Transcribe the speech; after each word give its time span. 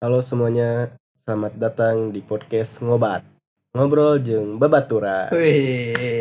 Halo 0.00 0.24
semuanya, 0.24 0.96
selamat 1.12 1.60
datang 1.60 2.08
di 2.08 2.24
podcast 2.24 2.80
Ngobat. 2.80 3.20
Ngobrol 3.76 4.16
jeung 4.24 4.56
babaturan. 4.56 5.28
Wih. 5.28 6.16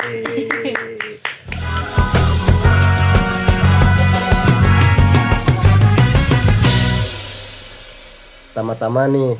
Tama-tama 8.51 9.07
nih, 9.07 9.39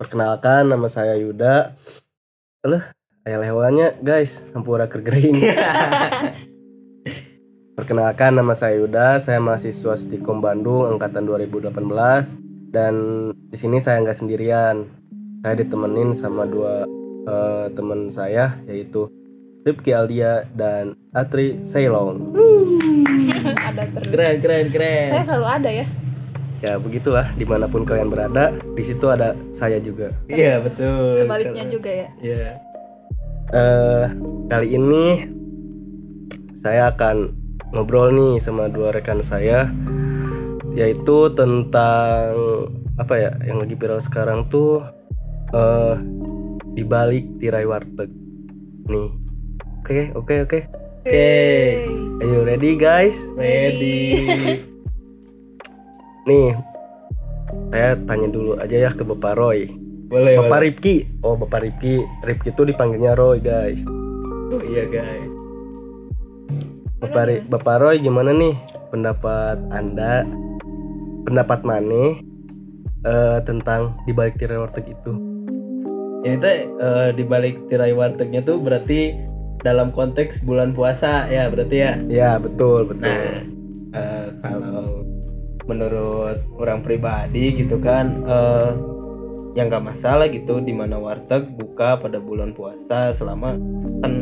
perkenalkan 0.00 0.64
nama 0.64 0.88
saya 0.88 1.20
Yuda. 1.20 1.76
Alah, 2.64 2.88
ayah 3.28 3.36
lewannya 3.36 4.00
guys, 4.00 4.48
hampura 4.56 4.88
kergering. 4.88 5.44
perkenalkan 7.76 8.32
nama 8.32 8.56
saya 8.56 8.80
Yuda, 8.80 9.20
saya 9.20 9.44
mahasiswa 9.44 9.92
Stikom 9.92 10.40
Bandung 10.40 10.88
angkatan 10.88 11.28
2018 11.28 12.53
dan 12.74 12.94
di 13.30 13.54
sini 13.54 13.78
saya 13.78 14.02
nggak 14.02 14.18
sendirian. 14.18 14.90
Saya 15.46 15.54
ditemenin 15.62 16.10
sama 16.10 16.42
dua 16.42 16.82
eh, 17.30 17.66
teman 17.70 18.10
saya 18.10 18.58
yaitu 18.66 19.06
Ripki 19.62 19.94
Aldia 19.94 20.50
dan 20.50 20.98
Atri 21.14 21.62
Ceylon. 21.62 22.34
ada 23.70 23.86
terus. 23.86 24.10
Keren 24.10 24.36
keren 24.42 24.66
keren. 24.74 25.08
Saya 25.14 25.24
selalu 25.30 25.46
ada 25.46 25.70
ya. 25.70 25.86
Ya 26.64 26.72
begitulah 26.80 27.28
di 27.36 27.44
mana 27.44 27.68
pun 27.68 27.84
kalian 27.84 28.08
berada, 28.08 28.56
di 28.72 28.80
situ 28.80 29.04
ada 29.12 29.36
saya 29.52 29.76
juga. 29.78 30.10
Iya 30.32 30.64
betul. 30.64 31.22
Sebaliknya 31.22 31.64
juga 31.70 31.90
ya. 31.92 32.08
Iya. 32.18 32.48
eh 33.54 34.04
kali 34.48 34.68
ini 34.72 35.28
saya 36.56 36.90
akan 36.90 37.30
ngobrol 37.76 38.10
nih 38.10 38.40
sama 38.40 38.72
dua 38.72 38.90
rekan 38.90 39.20
saya 39.20 39.68
yaitu 40.74 41.30
tentang 41.38 42.34
apa 42.98 43.14
ya 43.18 43.30
yang 43.46 43.62
lagi 43.62 43.74
viral 43.78 44.02
sekarang 44.02 44.46
tuh 44.50 44.82
eh 45.54 45.94
di 46.74 46.82
balik 46.82 47.38
tirai 47.38 47.66
warteg. 47.66 48.10
Nih. 48.90 49.10
Oke 49.80 50.10
oke 50.12 50.34
oke. 50.44 50.60
Oke. 51.04 51.30
ayo 52.24 52.42
ready 52.42 52.74
guys? 52.74 53.30
Ready. 53.38 54.26
nih. 56.28 56.58
Saya 57.70 57.94
tanya 58.02 58.28
dulu 58.30 58.58
aja 58.58 58.74
ya 58.74 58.90
ke 58.90 59.06
Bapak 59.06 59.38
Roy. 59.38 59.70
Boleh 60.10 60.38
Bapak 60.42 60.58
boleh. 60.58 60.64
Ripki. 60.74 60.96
Oh 61.22 61.38
Bapak 61.38 61.62
Ripki. 61.62 62.02
Ripki 62.26 62.50
tuh 62.50 62.66
dipanggilnya 62.66 63.14
Roy 63.14 63.38
guys. 63.38 63.86
Oh 64.50 64.62
iya 64.66 64.90
guys. 64.90 65.30
Bapak, 67.04 67.22
Ri- 67.28 67.44
Bapak 67.44 67.76
Roy 67.84 67.96
gimana 68.00 68.32
nih 68.32 68.56
pendapat 68.88 69.60
anda 69.68 70.24
pendapat 71.24 71.64
Mane 71.64 72.20
eh, 73.04 73.38
tentang 73.42 73.96
di 74.04 74.12
balik 74.12 74.36
tirai 74.36 74.60
warteg 74.60 74.86
itu 74.92 75.12
Ini 76.24 76.36
teh 76.40 76.56
eh, 76.68 77.08
di 77.12 77.24
balik 77.24 77.68
tirai 77.68 77.92
wartegnya 77.92 78.40
tuh 78.40 78.56
berarti 78.60 79.12
dalam 79.60 79.92
konteks 79.92 80.44
bulan 80.44 80.76
puasa 80.76 81.28
ya 81.28 81.48
berarti 81.48 81.76
ya. 81.80 81.92
ya 82.08 82.30
betul 82.36 82.84
betul 82.88 83.08
Nah, 83.08 83.40
eh, 83.96 84.28
kalau 84.40 85.04
menurut 85.64 86.44
orang 86.60 86.84
pribadi 86.84 87.56
gitu 87.56 87.80
kan 87.80 88.20
eh 88.28 88.72
yang 89.54 89.70
gak 89.70 89.86
masalah 89.86 90.26
gitu 90.26 90.58
di 90.58 90.74
mana 90.74 90.98
warteg 90.98 91.46
buka 91.54 91.94
pada 91.96 92.18
bulan 92.18 92.50
puasa 92.50 93.14
selama 93.14 93.54
kan 94.02 94.12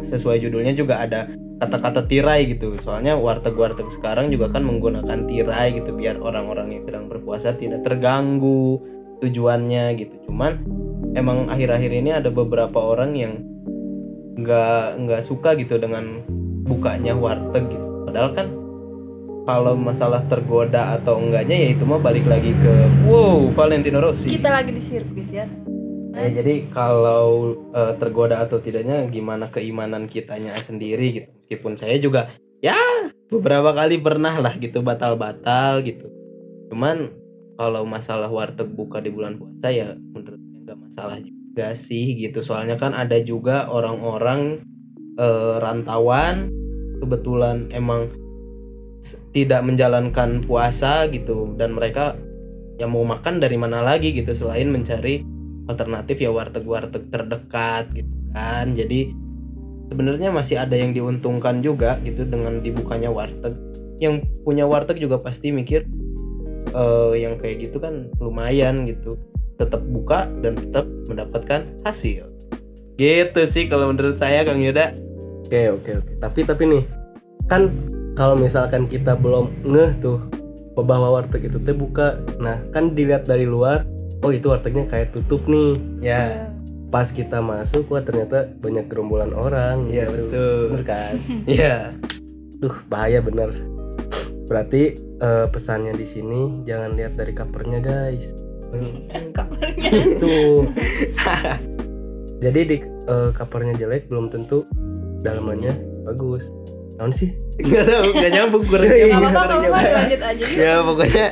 sesuai 0.00 0.40
judulnya 0.40 0.72
juga 0.72 1.04
ada 1.04 1.28
kata-kata 1.62 2.10
tirai 2.10 2.50
gitu. 2.50 2.74
Soalnya 2.74 3.14
warteg-warteg 3.14 3.86
sekarang 3.94 4.34
juga 4.34 4.50
kan 4.50 4.66
menggunakan 4.66 5.30
tirai 5.30 5.78
gitu 5.78 5.94
biar 5.94 6.18
orang-orang 6.18 6.74
yang 6.74 6.82
sedang 6.82 7.06
berpuasa 7.06 7.54
tidak 7.54 7.86
terganggu 7.86 8.82
tujuannya 9.22 9.94
gitu. 9.94 10.26
Cuman 10.26 10.58
emang 11.14 11.46
akhir-akhir 11.46 11.92
ini 11.94 12.10
ada 12.10 12.34
beberapa 12.34 12.82
orang 12.82 13.14
yang 13.14 13.38
nggak 14.34 15.06
nggak 15.06 15.22
suka 15.22 15.54
gitu 15.54 15.78
dengan 15.78 16.26
bukanya 16.66 17.14
warteg 17.14 17.70
gitu. 17.70 17.86
Padahal 18.10 18.30
kan 18.34 18.48
kalau 19.46 19.74
masalah 19.78 20.22
tergoda 20.26 20.98
atau 20.98 21.18
enggaknya 21.18 21.58
ya 21.58 21.68
itu 21.74 21.82
mah 21.86 21.98
balik 21.98 22.26
lagi 22.26 22.50
ke 22.58 22.74
wow 23.06 23.46
Valentino 23.54 24.02
Rossi. 24.02 24.34
Kita 24.34 24.50
lagi 24.50 24.74
di 24.74 24.82
sirkuit 24.82 25.30
ya. 25.30 25.46
Ya, 26.12 26.28
jadi 26.28 26.68
kalau 26.68 27.56
eh, 27.72 27.94
tergoda 27.96 28.44
atau 28.44 28.60
tidaknya 28.60 29.08
gimana 29.08 29.48
keimanan 29.48 30.04
kitanya 30.04 30.52
sendiri 30.60 31.06
gitu. 31.08 31.41
Meskipun 31.52 31.76
saya 31.76 32.00
juga 32.00 32.32
ya 32.64 32.72
beberapa 33.28 33.76
kali 33.76 34.00
pernah 34.00 34.40
lah 34.40 34.56
gitu 34.56 34.80
batal-batal 34.80 35.84
gitu. 35.84 36.08
Cuman 36.72 37.12
kalau 37.60 37.84
masalah 37.84 38.32
warteg 38.32 38.72
buka 38.72 39.04
di 39.04 39.12
bulan 39.12 39.36
puasa 39.36 39.68
ya 39.68 39.92
menurut 39.92 40.40
saya 40.40 40.60
nggak 40.64 40.78
masalah 40.80 41.18
juga 41.20 41.76
sih 41.76 42.16
gitu. 42.16 42.40
Soalnya 42.40 42.80
kan 42.80 42.96
ada 42.96 43.20
juga 43.20 43.68
orang-orang 43.68 44.64
eh, 45.20 45.54
rantauan 45.60 46.48
kebetulan 47.04 47.68
emang 47.76 48.08
tidak 49.36 49.60
menjalankan 49.60 50.40
puasa 50.40 51.04
gitu 51.12 51.52
dan 51.60 51.76
mereka 51.76 52.16
yang 52.80 52.96
mau 52.96 53.04
makan 53.04 53.44
dari 53.44 53.60
mana 53.60 53.84
lagi 53.84 54.16
gitu 54.16 54.32
selain 54.32 54.72
mencari 54.72 55.20
alternatif 55.68 56.16
ya 56.16 56.32
warteg-warteg 56.32 57.12
terdekat 57.12 57.92
gitu 57.92 58.08
kan 58.32 58.72
jadi 58.72 59.12
sebenarnya 59.92 60.32
masih 60.32 60.56
ada 60.56 60.72
yang 60.72 60.96
diuntungkan 60.96 61.60
juga 61.60 62.00
gitu 62.00 62.24
dengan 62.24 62.64
dibukanya 62.64 63.12
warteg. 63.12 63.52
Yang 64.00 64.24
punya 64.40 64.64
warteg 64.64 64.96
juga 64.96 65.20
pasti 65.20 65.52
mikir 65.52 65.84
eh 66.72 67.12
yang 67.20 67.36
kayak 67.36 67.68
gitu 67.68 67.76
kan 67.76 68.08
lumayan 68.16 68.88
gitu. 68.88 69.20
Tetap 69.60 69.84
buka 69.84 70.24
dan 70.40 70.56
tetap 70.56 70.88
mendapatkan 70.88 71.68
hasil. 71.84 72.24
Gitu 72.96 73.40
sih 73.44 73.68
kalau 73.68 73.92
menurut 73.92 74.16
saya 74.16 74.48
Kang 74.48 74.64
Yuda. 74.64 74.96
Oke 75.44 75.68
oke 75.68 75.90
oke. 76.00 76.12
Tapi 76.16 76.40
tapi 76.48 76.62
nih 76.72 76.82
kan 77.52 77.68
kalau 78.16 78.32
misalkan 78.32 78.88
kita 78.88 79.12
belum 79.20 79.52
ngeh 79.68 80.00
tuh 80.00 80.24
bahwa 80.72 81.20
warteg 81.20 81.52
itu 81.52 81.60
teh 81.60 81.76
buka. 81.76 82.16
Nah 82.40 82.64
kan 82.72 82.96
dilihat 82.96 83.28
dari 83.28 83.44
luar 83.44 83.84
oh 84.24 84.32
itu 84.32 84.48
wartegnya 84.48 84.88
kayak 84.88 85.12
tutup 85.12 85.44
nih. 85.44 85.76
Ya 86.00 86.51
pas 86.92 87.08
kita 87.08 87.40
masuk 87.40 87.88
wah 87.88 88.04
ternyata 88.04 88.52
banyak 88.52 88.84
gerombolan 88.86 89.32
orang 89.32 89.88
iya 89.88 90.06
gitu. 90.06 90.28
betul 90.28 90.60
bener 90.68 90.84
kan 90.84 91.14
iya 91.50 91.96
Duh 92.62 92.78
bahaya 92.86 93.18
bener. 93.18 93.50
Berarti 94.46 94.94
eh, 95.18 95.46
pesannya 95.50 95.98
di 95.98 96.06
sini 96.06 96.62
jangan 96.62 96.94
lihat 96.94 97.18
dari 97.18 97.34
covernya 97.34 97.82
guys. 97.82 98.38
Kabarnya. 99.34 99.90
Tuh. 100.22 100.70
Jadi 102.46 102.60
di 102.62 102.76
eh, 102.86 103.30
covernya 103.34 103.74
jelek 103.74 104.06
belum 104.06 104.30
tentu 104.30 104.62
dalamannya 105.26 105.74
bagus. 106.06 106.54
Naon 107.02 107.10
sih? 107.10 107.34
nggak 107.58 107.82
tahu 107.82 108.04
nggak 108.14 108.30
nyambung 108.30 108.64
kurang 108.64 108.86
Gak 108.86 108.98
nyambung 109.10 109.26
apa-apa, 109.26 109.42
kurang 109.42 109.58
apa 109.58 109.66
nyambung. 109.66 109.94
lanjut 109.98 110.20
aja 110.22 110.42
yuk. 110.42 110.56
ya 110.56 110.72
pokoknya 110.82 111.26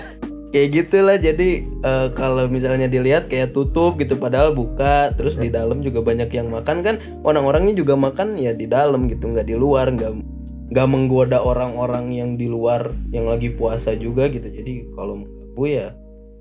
kayak 0.51 0.69
gitulah 0.75 1.17
jadi 1.17 1.63
eh, 1.63 2.09
kalau 2.19 2.51
misalnya 2.51 2.91
dilihat 2.91 3.31
kayak 3.31 3.55
tutup 3.55 3.99
gitu 4.03 4.19
padahal 4.19 4.51
buka 4.51 5.15
terus 5.15 5.39
di 5.39 5.47
dalam 5.51 5.83
juga 5.83 6.03
banyak 6.03 6.31
yang 6.31 6.51
makan 6.51 6.83
kan 6.83 6.99
orang-orangnya 7.23 7.79
juga 7.79 7.95
makan 7.95 8.35
ya 8.35 8.51
di 8.51 8.67
dalam 8.67 9.07
gitu 9.07 9.31
nggak 9.31 9.47
di 9.47 9.55
luar 9.55 9.95
nggak 9.95 10.41
nggak 10.71 10.87
menggoda 10.87 11.43
orang-orang 11.43 12.15
yang 12.15 12.31
di 12.39 12.47
luar 12.47 12.95
yang 13.11 13.27
lagi 13.27 13.51
puasa 13.51 13.99
juga 13.99 14.31
gitu. 14.31 14.47
Jadi 14.47 14.95
kalau 14.95 15.19
mengganggu 15.19 15.65
ya 15.67 15.87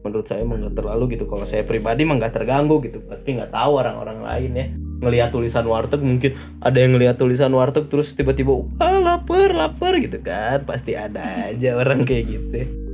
menurut 0.06 0.26
saya 0.30 0.46
emang 0.46 0.62
nggak 0.62 0.78
terlalu 0.78 1.18
gitu. 1.18 1.26
Kalau 1.26 1.46
saya 1.50 1.66
pribadi 1.66 2.06
emang 2.06 2.22
nggak 2.22 2.38
terganggu 2.38 2.78
gitu 2.86 3.02
tapi 3.10 3.42
nggak 3.42 3.50
tahu 3.50 3.82
orang-orang 3.82 4.22
lain 4.22 4.52
ya. 4.54 4.68
Ngelihat 5.00 5.34
tulisan 5.34 5.66
warteg 5.66 6.06
mungkin 6.06 6.38
ada 6.62 6.78
yang 6.78 6.94
ngelihat 6.94 7.18
tulisan 7.18 7.50
warteg 7.58 7.90
terus 7.90 8.14
tiba-tiba 8.14 8.54
wah 8.54 8.98
lapar 9.02 9.50
lapar 9.50 9.98
gitu 9.98 10.22
kan. 10.22 10.62
Pasti 10.62 10.94
ada 10.94 11.50
aja 11.50 11.74
orang 11.74 12.06
kayak 12.06 12.26
gitu 12.30 12.89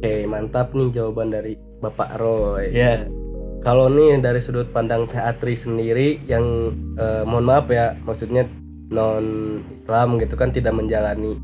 Oke 0.00 0.28
mantap 0.28 0.76
nih 0.76 0.92
jawaban 0.92 1.32
dari 1.32 1.56
Bapak 1.80 2.20
Roy. 2.20 2.72
ya 2.72 3.04
Kalau 3.64 3.90
nih 3.90 4.22
dari 4.22 4.38
sudut 4.38 4.70
pandang 4.70 5.10
teatri 5.10 5.58
sendiri 5.58 6.22
yang 6.30 6.44
eh, 7.00 7.24
mohon 7.26 7.48
maaf 7.48 7.66
ya 7.72 7.98
maksudnya 8.06 8.46
non 8.94 9.58
Islam 9.74 10.22
gitu 10.22 10.38
kan 10.38 10.54
tidak 10.54 10.76
menjalani 10.76 11.34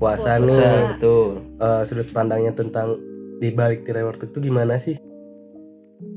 puasa 0.00 0.38
nih. 0.40 0.46
bisa 0.48 0.68
betul 0.96 1.26
Eh, 1.58 1.82
sudut 1.82 2.08
pandangnya 2.14 2.54
tentang 2.54 2.94
di 3.42 3.50
balik 3.50 3.82
tirai 3.82 4.06
warteg 4.06 4.30
itu 4.30 4.38
gimana 4.50 4.78
sih? 4.78 4.94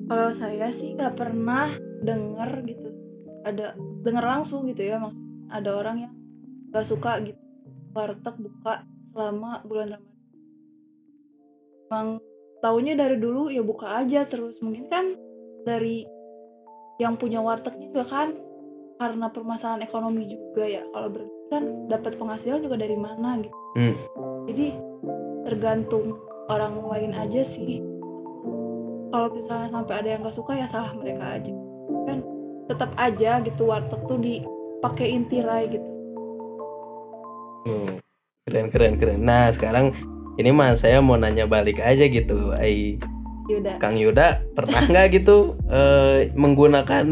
Kalau 0.06 0.30
saya 0.32 0.70
sih 0.70 0.94
nggak 0.94 1.18
pernah 1.18 1.68
denger 2.06 2.52
gitu. 2.70 2.90
Ada 3.42 3.74
denger 4.06 4.26
langsung 4.26 4.70
gitu 4.70 4.86
ya 4.86 5.02
mak. 5.02 5.18
Ada 5.52 5.70
orang 5.76 5.98
yang 6.08 6.14
gak 6.72 6.88
suka 6.88 7.20
gitu 7.26 7.42
warteg 7.92 8.36
buka 8.40 8.88
selama 9.12 9.60
bulan 9.68 10.00
Ramadan. 10.00 10.11
Emang 11.92 12.24
taunya 12.64 12.96
dari 12.96 13.20
dulu 13.20 13.52
ya 13.52 13.60
buka 13.60 14.00
aja 14.00 14.24
terus. 14.24 14.64
Mungkin 14.64 14.88
kan 14.88 15.12
dari 15.68 16.08
yang 17.04 17.20
punya 17.20 17.44
wartegnya 17.44 17.92
juga 17.92 18.08
kan 18.08 18.32
karena 18.96 19.28
permasalahan 19.28 19.84
ekonomi 19.84 20.24
juga 20.32 20.64
ya. 20.64 20.88
Kalau 20.88 21.12
berarti 21.12 21.36
kan 21.52 21.64
dapat 21.92 22.16
penghasilan 22.16 22.64
juga 22.64 22.80
dari 22.80 22.96
mana 22.96 23.44
gitu. 23.44 23.58
Hmm. 23.76 23.96
Jadi 24.48 24.68
tergantung 25.44 26.16
orang 26.48 26.80
lain 26.88 27.12
aja 27.16 27.42
sih 27.44 27.84
kalau 29.12 29.28
misalnya 29.36 29.68
sampai 29.68 29.94
ada 30.00 30.10
yang 30.16 30.22
nggak 30.24 30.36
suka 30.36 30.56
ya 30.56 30.68
salah 30.68 30.92
mereka 30.96 31.40
aja 31.40 31.54
kan 32.08 32.18
tetap 32.72 32.92
aja 32.96 33.44
gitu 33.44 33.68
warteg 33.68 34.02
tuh 34.08 34.20
dipakein 34.20 35.28
tirai 35.28 35.68
gitu 35.68 35.92
Hmm, 37.62 37.94
keren 38.50 38.74
keren 38.74 38.94
keren 38.98 39.22
nah 39.22 39.46
sekarang 39.54 39.94
ini 40.40 40.50
mah 40.56 40.76
saya 40.80 41.04
mau 41.04 41.20
nanya 41.20 41.50
balik 41.50 41.84
aja 41.84 42.08
gitu 42.08 42.56
ai 42.56 43.00
Yuda. 43.52 43.84
Kang 43.84 44.00
Yuda 44.00 44.48
pernah 44.56 44.80
nggak 44.88 45.08
gitu 45.12 45.60
eh, 45.68 46.32
menggunakan 46.40 47.06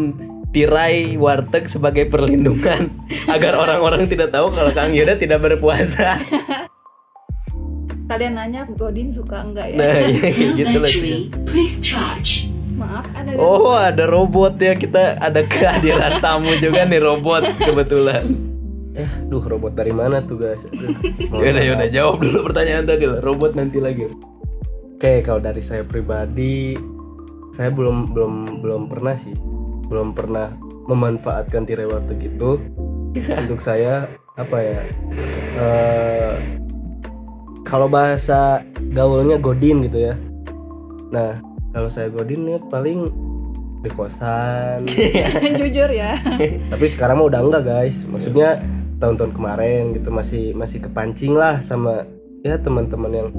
tirai 0.50 1.20
warteg 1.20 1.68
sebagai 1.68 2.08
perlindungan 2.08 2.90
agar 3.34 3.60
orang-orang 3.60 4.08
tidak 4.08 4.32
tahu 4.32 4.54
kalau 4.56 4.72
Kang 4.72 4.96
Yuda 4.96 5.20
tidak 5.20 5.44
berpuasa? 5.44 6.16
Kalian 8.10 8.42
nanya 8.42 8.66
Godin 8.66 9.06
suka 9.06 9.46
enggak 9.46 9.70
ya? 9.70 9.78
Nah 9.78 9.96
ya, 10.02 10.18
kayak 10.34 10.52
gitu 10.58 10.78
lah. 10.82 10.90
Maaf 12.80 13.06
ada 13.14 13.30
Oh 13.38 13.78
ada 13.78 14.04
robot 14.10 14.58
ya 14.58 14.74
kita 14.74 15.22
ada 15.22 15.46
kehadiran 15.46 16.18
tamu 16.18 16.50
juga 16.58 16.90
nih 16.90 16.98
robot 17.06 17.46
kebetulan. 17.62 18.49
Duh 19.28 19.44
robot 19.44 19.76
dari 19.76 19.94
mana 19.94 20.24
tuh 20.24 20.40
guys? 20.42 20.66
Yaudah 21.34 21.64
yaudah 21.64 21.90
jawab 21.92 22.24
dulu 22.24 22.52
pertanyaan 22.52 22.88
tadi 22.88 23.06
lah 23.06 23.20
robot 23.22 23.54
nanti 23.56 23.78
lagi. 23.78 24.10
Oke, 25.00 25.24
kalau 25.24 25.40
dari 25.40 25.64
saya 25.64 25.88
pribadi, 25.88 26.76
saya 27.56 27.72
belum 27.72 28.12
belum 28.12 28.34
belum 28.60 28.82
pernah 28.92 29.16
sih, 29.16 29.32
belum 29.88 30.12
pernah 30.12 30.52
memanfaatkan 30.92 31.64
tirai 31.64 31.88
warteg 31.88 32.20
itu. 32.20 32.60
Untuk 33.48 33.64
saya 33.64 34.06
apa 34.36 34.58
ya? 34.60 34.82
eh, 35.60 36.34
kalau 37.64 37.88
bahasa 37.88 38.64
gaulnya 38.92 39.38
godin 39.40 39.86
gitu 39.86 40.10
ya. 40.10 40.20
Nah, 41.16 41.40
kalau 41.72 41.90
saya 41.90 42.10
godin 42.12 42.50
ya 42.50 42.60
paling 42.68 43.08
di 43.80 43.90
kosan. 43.96 44.84
jujur 45.60 45.88
ya 45.88 46.20
Tapi 46.68 46.86
sekarang 46.92 47.24
mah 47.24 47.28
udah 47.32 47.40
enggak 47.40 47.64
guys. 47.64 48.04
Maksudnya 48.04 48.60
tahun-tahun 49.00 49.32
kemarin 49.32 49.96
gitu 49.96 50.12
masih 50.12 50.52
masih 50.54 50.84
kepancing 50.84 51.34
lah 51.34 51.60
sama 51.60 52.04
ya 52.44 52.60
teman-teman 52.60 53.12
yang 53.12 53.30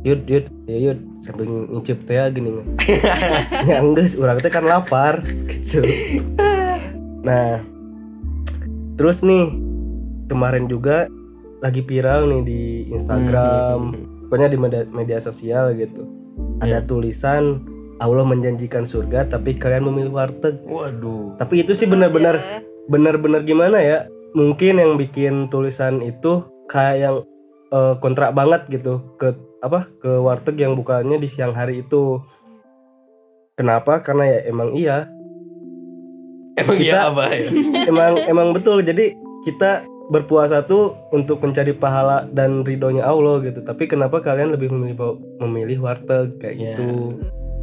yud 0.00 0.24
yud 0.24 0.46
ya 0.64 0.78
yud 0.90 0.98
sambil 1.16 1.44
ngicip 1.68 2.04
teh 2.04 2.16
gini. 2.30 2.64
Ya 3.68 3.80
enggak 3.80 4.16
orang 4.16 4.38
teh 4.40 4.48
kan 4.48 4.64
lapar 4.64 5.20
gitu. 5.24 5.84
Nah 7.22 7.60
terus 8.96 9.22
nih 9.22 9.52
kemarin 10.26 10.66
juga 10.66 11.06
lagi 11.58 11.82
viral 11.82 12.30
nih 12.30 12.42
di 12.44 12.62
Instagram 12.90 13.94
pokoknya 14.28 14.48
di 14.48 14.58
media, 14.58 14.82
media 14.90 15.18
sosial 15.18 15.74
gitu. 15.74 16.06
Ada 16.58 16.82
tulisan 16.82 17.62
Allah 17.98 18.22
menjanjikan 18.22 18.86
surga 18.86 19.26
tapi 19.26 19.54
kalian 19.54 19.84
memilih 19.84 20.14
warteg. 20.14 20.62
Waduh. 20.64 21.34
tapi 21.36 21.62
itu 21.62 21.74
sih 21.74 21.86
benar-benar 21.86 22.38
Ya. 22.38 22.58
benar-benar 22.88 23.42
gimana 23.42 23.78
ya 23.78 24.06
mungkin 24.32 24.76
yang 24.76 24.92
bikin 24.96 25.48
tulisan 25.48 26.00
itu 26.00 26.44
kayak 26.66 26.96
yang 26.98 27.16
eh, 27.70 27.94
kontrak 28.00 28.32
banget 28.32 28.68
gitu 28.68 29.16
ke 29.16 29.32
apa 29.58 29.90
ke 29.98 30.10
warteg 30.18 30.56
yang 30.56 30.74
bukanya 30.74 31.16
di 31.16 31.26
siang 31.26 31.52
hari 31.52 31.82
itu. 31.82 32.22
Kenapa? 33.54 33.98
Karena 33.98 34.24
ya 34.28 34.40
emang 34.46 34.70
iya. 34.72 35.10
Emang 36.54 36.78
Kita- 36.78 36.86
iya 36.86 36.98
apa 37.10 37.24
ya? 37.34 37.46
emang 37.90 38.12
emang 38.26 38.48
betul. 38.54 38.82
Jadi 38.82 39.14
kita 39.42 39.82
berpuasa 40.08 40.64
tuh 40.64 40.96
untuk 41.10 41.42
mencari 41.42 41.74
pahala 41.74 42.24
dan 42.30 42.62
ridhonya 42.62 43.02
Allah 43.02 43.42
gitu. 43.42 43.60
Tapi 43.60 43.90
kenapa 43.90 44.22
kalian 44.22 44.54
lebih 44.54 44.70
memilih 44.70 45.18
memilih 45.42 45.78
warteg 45.82 46.38
kayak 46.38 46.54
Ya. 46.56 46.62
gitu 46.74 47.10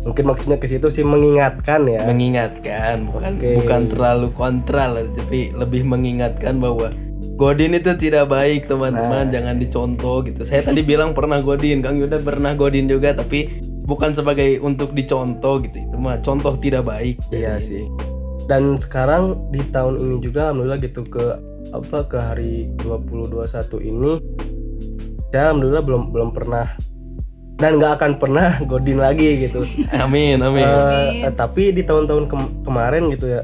mungkin 0.06 0.24
maksudnya 0.30 0.62
ke 0.62 0.70
situ 0.70 0.88
sih 0.88 1.02
mengingatkan 1.02 1.84
ya 1.84 2.06
Mengingatkan 2.06 3.10
bukan 3.10 3.34
Oke. 3.36 3.50
bukan 3.58 3.82
terlalu 3.90 4.28
kontra 4.32 4.86
lah, 4.86 5.02
tapi 5.12 5.50
lebih 5.52 5.82
mengingatkan 5.84 6.62
bahwa 6.62 6.94
Godin 7.36 7.76
itu 7.76 7.92
tidak 8.00 8.32
baik 8.32 8.70
teman-teman, 8.70 9.28
Nah. 9.28 9.34
jangan 9.34 9.60
dicontoh 9.60 10.24
gitu. 10.24 10.48
Saya 10.48 10.64
tadi 10.64 10.80
bilang 10.80 11.12
pernah 11.12 11.44
Godin, 11.44 11.84
Kang 11.84 12.00
Yuda 12.00 12.24
pernah 12.24 12.56
Godin 12.56 12.88
juga, 12.88 13.12
tapi 13.12 13.60
bukan 13.84 14.16
sebagai 14.16 14.64
untuk 14.64 14.96
dicontoh 14.96 15.60
gitu. 15.60 15.84
Itu 15.84 15.98
mah 16.00 16.24
contoh 16.24 16.56
tidak 16.56 16.88
baik. 16.88 17.20
Iya 17.30 17.60
Jadi, 17.60 17.66
sih. 17.66 17.84
dan 18.46 18.78
sekarang 18.78 19.50
di 19.50 19.60
tahun 19.68 19.98
ini 20.00 20.16
juga 20.22 20.54
alhamdulillah 20.54 20.80
gitu 20.80 21.02
ke 21.04 21.26
apa 21.74 22.06
ke 22.06 22.16
hari 22.16 22.70
2021 22.80 23.42
ini 23.84 24.12
saya 25.28 25.52
alhamdulillah 25.52 25.84
belum 25.84 26.04
belum 26.14 26.30
pernah 26.32 26.70
dan 27.56 27.80
nggak 27.80 28.00
akan 28.00 28.12
pernah 28.20 28.60
godin 28.64 29.00
lagi 29.00 29.48
gitu. 29.48 29.64
Amin, 30.04 30.40
amin. 30.40 30.64
Eh, 30.64 30.76
Amin. 31.24 31.32
tapi 31.34 31.72
di 31.72 31.82
tahun-tahun 31.82 32.28
kem- 32.28 32.54
kemarin 32.62 33.08
gitu 33.10 33.28
ya 33.30 33.44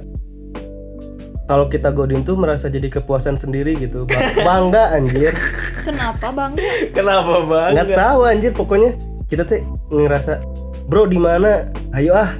kalau 1.47 1.67
kita 1.67 1.91
godin 1.91 2.23
tuh 2.23 2.39
merasa 2.39 2.71
jadi 2.71 2.87
kepuasan 2.87 3.35
sendiri 3.35 3.75
gitu. 3.75 4.07
Ba- 4.07 4.31
bangga 4.47 4.95
anjir. 4.95 5.35
Kenapa 5.83 6.31
bang 6.31 6.51
Kenapa 6.95 7.35
bang? 7.43 7.69
nggak 7.75 7.89
tahu 7.91 8.19
anjir. 8.23 8.51
Pokoknya 8.55 8.95
kita 9.27 9.43
tuh 9.43 9.59
ngerasa 9.91 10.39
bro 10.87 11.07
di 11.07 11.19
mana? 11.19 11.67
Ayo 11.91 12.15
ah. 12.15 12.31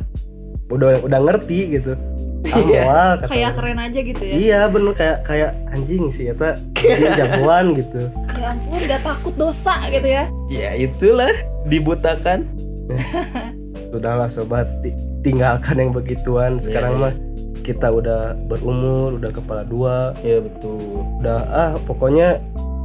Udah 0.72 1.04
udah 1.04 1.20
ngerti 1.28 1.76
gitu. 1.76 2.00
Moal 2.72 3.20
kata 3.20 3.28
kayak 3.28 3.52
keren 3.54 3.80
aja 3.84 4.00
gitu 4.00 4.24
ya. 4.24 4.34
Iya 4.34 4.60
bener. 4.72 4.96
Kayak 4.96 5.18
kayak 5.28 5.52
anjing 5.76 6.08
sih 6.08 6.32
eta. 6.32 6.64
Dia 6.80 7.12
jagoan 7.14 7.76
gitu. 7.76 8.08
ya 8.40 8.56
ampun 8.56 8.80
gak 8.88 9.02
takut 9.04 9.36
dosa 9.36 9.76
gitu 9.92 10.08
ya. 10.08 10.24
Ya 10.48 10.72
itulah 10.74 11.30
dibutakan. 11.66 12.48
Sudahlah 13.92 14.28
sobat, 14.28 14.68
ti- 14.82 14.96
tinggalkan 15.22 15.78
yang 15.78 15.92
begituan. 15.92 16.58
Sekarang 16.58 16.96
Iya, 16.96 17.02
mah 17.02 17.14
kita 17.62 17.88
udah 17.88 18.34
berumur, 18.48 19.22
udah 19.22 19.32
kepala 19.32 19.62
dua, 19.62 20.18
Ya 20.22 20.42
betul. 20.42 21.06
udah 21.22 21.40
ah 21.48 21.72
pokoknya 21.84 22.42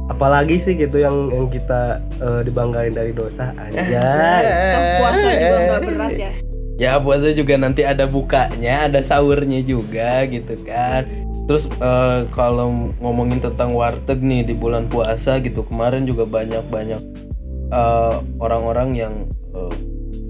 apalagi 0.07 0.55
sih 0.55 0.77
gitu 0.77 1.01
yang 1.01 1.33
yang 1.33 1.47
kita 1.47 1.97
eh, 2.21 2.41
dibanggain 2.43 2.93
dari 2.93 3.11
dosa 3.11 3.51
aja. 3.57 3.99
Kan 3.99 4.81
puasa 5.01 5.27
juga 5.33 5.57
nggak 5.57 5.81
berat 5.89 6.13
ya 6.15 6.31
Ya 6.77 6.93
puasa 7.01 7.33
juga 7.33 7.57
nanti 7.57 7.81
ada 7.81 8.05
bukanya, 8.05 8.85
ada 8.85 9.01
sahurnya 9.01 9.65
juga 9.65 10.21
gitu 10.29 10.61
kan. 10.61 11.09
Terus 11.49 11.73
eh, 11.73 12.19
kalau 12.29 12.93
ngomongin 13.01 13.41
tentang 13.41 13.73
warteg 13.73 14.21
nih 14.21 14.45
di 14.45 14.53
bulan 14.53 14.85
puasa 14.85 15.41
gitu 15.41 15.65
kemarin 15.65 16.05
juga 16.05 16.29
banyak 16.29 16.61
banyak 16.69 17.01
eh, 17.69 18.15
orang-orang 18.39 18.89
yang 18.95 19.13
eh, 19.55 19.73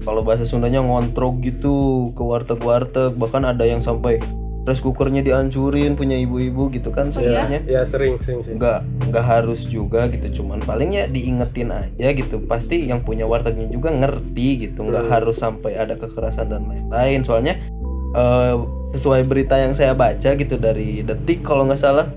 kalau 0.08 0.24
bahasa 0.24 0.48
Sundanya 0.48 0.80
ngontrok 0.80 1.44
gitu 1.44 2.10
ke 2.16 2.24
warteg-warteg. 2.24 3.20
Bahkan 3.20 3.44
ada 3.44 3.68
yang 3.68 3.84
sampai 3.84 4.24
rice 4.68 4.84
cookernya 4.84 5.24
dihancurin 5.24 5.96
punya 5.96 6.20
ibu-ibu 6.20 6.68
gitu 6.72 6.92
kan 6.92 7.08
sebenarnya. 7.12 7.64
Ya 7.64 7.88
sering 7.88 8.20
sering 8.20 8.44
sih. 8.44 8.56
nggak 8.56 8.84
nggak 9.12 9.26
harus 9.26 9.68
juga 9.68 10.08
gitu. 10.12 10.44
Cuman 10.44 10.64
paling 10.64 10.96
ya 10.96 11.08
diingetin 11.08 11.72
aja 11.72 12.08
gitu. 12.12 12.44
Pasti 12.44 12.88
yang 12.88 13.04
punya 13.04 13.24
wartegnya 13.24 13.68
juga 13.72 13.92
ngerti 13.92 14.68
gitu. 14.68 14.84
Nggak 14.88 15.08
Hmm. 15.08 15.14
harus 15.16 15.40
sampai 15.40 15.76
ada 15.80 15.96
kekerasan 15.96 16.52
dan 16.52 16.68
lain-lain. 16.68 17.24
Soalnya 17.24 17.56
eh, 18.16 18.56
sesuai 18.96 19.28
berita 19.28 19.60
yang 19.60 19.76
saya 19.76 19.92
baca 19.92 20.36
gitu 20.36 20.56
dari 20.56 21.04
detik 21.04 21.44
kalau 21.44 21.68
nggak 21.68 21.80
salah 21.80 22.08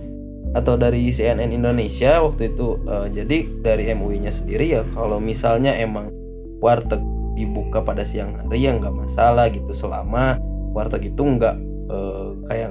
atau 0.51 0.75
dari 0.75 1.07
CNN 1.15 1.55
Indonesia 1.55 2.19
waktu 2.19 2.51
itu 2.55 2.83
eh, 2.87 3.07
jadi 3.15 3.39
dari 3.63 3.85
MUI-nya 3.95 4.35
sendiri 4.35 4.67
ya 4.67 4.83
kalau 4.95 5.23
misalnya 5.23 5.75
emang 5.79 6.11
warteg 6.59 7.01
dibuka 7.39 7.81
pada 7.81 8.03
siang 8.03 8.37
hari 8.37 8.67
ya 8.67 8.75
nggak 8.75 8.95
masalah 8.95 9.47
gitu. 9.49 9.71
Selama 9.71 10.37
warteg 10.75 11.15
itu 11.15 11.23
nggak 11.23 11.57
eh, 11.91 12.29
kayak 12.51 12.71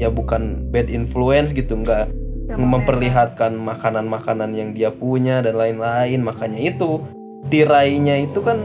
ya 0.00 0.08
bukan 0.10 0.72
bad 0.74 0.90
influence 0.90 1.54
gitu 1.54 1.78
nggak 1.78 2.10
memperlihatkan 2.52 3.54
makanan-makanan 3.56 4.52
yang 4.52 4.74
dia 4.74 4.90
punya 4.90 5.40
dan 5.40 5.54
lain-lain. 5.56 6.20
Makanya 6.26 6.58
itu 6.58 7.00
tirainya 7.48 8.18
itu 8.18 8.42
kan 8.42 8.58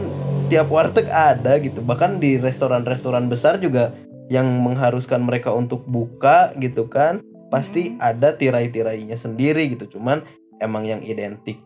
tiap 0.50 0.68
warteg 0.74 1.08
ada 1.14 1.62
gitu. 1.62 1.86
Bahkan 1.86 2.18
di 2.18 2.42
restoran-restoran 2.42 3.30
besar 3.30 3.62
juga 3.62 3.94
yang 4.28 4.50
mengharuskan 4.60 5.24
mereka 5.24 5.56
untuk 5.56 5.88
buka 5.88 6.52
gitu 6.60 6.92
kan 6.92 7.24
pasti 7.48 7.96
ada 8.00 8.36
tirai-tirainya 8.36 9.16
sendiri 9.16 9.72
gitu 9.74 10.00
cuman 10.00 10.24
emang 10.60 10.84
yang 10.84 11.02
identik 11.04 11.60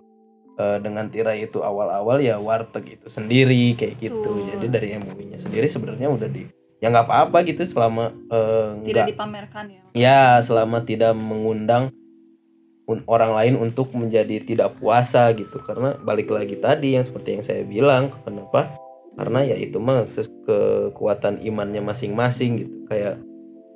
eh, 0.58 0.78
dengan 0.80 1.10
tirai 1.10 1.46
itu 1.50 1.62
awal-awal 1.66 2.22
ya 2.22 2.38
warteg 2.38 3.02
itu 3.02 3.08
sendiri 3.10 3.74
kayak 3.74 3.98
gitu 3.98 4.22
Betul. 4.22 4.50
jadi 4.56 4.66
dari 4.70 4.88
MUI-nya 5.02 5.40
sendiri 5.42 5.66
sebenarnya 5.66 6.08
udah 6.12 6.30
di 6.30 6.46
ya 6.82 6.90
nggak 6.90 7.06
apa-apa 7.10 7.38
gitu 7.46 7.62
selama 7.66 8.14
eh, 8.30 8.86
tidak 8.86 9.10
nggak 9.10 9.12
dipamerkan 9.14 9.66
ya 9.70 9.82
Ya, 9.92 10.40
selama 10.40 10.88
tidak 10.88 11.12
mengundang 11.20 11.92
un- 12.88 13.04
orang 13.12 13.36
lain 13.36 13.56
untuk 13.60 13.92
menjadi 13.92 14.40
tidak 14.40 14.80
puasa 14.80 15.28
gitu. 15.36 15.60
Karena 15.60 16.00
balik 16.00 16.32
lagi 16.32 16.56
tadi 16.56 16.96
yang 16.96 17.04
seperti 17.04 17.36
yang 17.36 17.44
saya 17.44 17.64
bilang, 17.68 18.08
kenapa? 18.24 18.72
Karena 19.20 19.44
ya 19.44 19.60
itu 19.60 19.84
mah 19.84 20.08
kekuatan 20.48 21.44
imannya 21.44 21.84
masing-masing 21.84 22.52
gitu. 22.64 22.76
Kayak 22.88 23.20